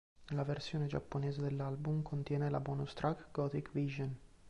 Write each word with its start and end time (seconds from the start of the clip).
La 0.29 0.41
versione 0.43 0.87
giapponese 0.87 1.41
dell'album 1.43 2.01
contiene 2.01 2.49
la 2.49 2.59
bonus 2.59 2.91
track 2.95 3.27
"Gothic 3.31 3.69
Vision". 3.71 4.17